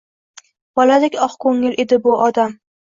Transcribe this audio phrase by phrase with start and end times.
[0.79, 2.61] Boladek oq ko’ngil edi bu odam.